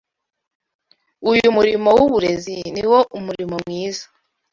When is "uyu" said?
1.31-1.45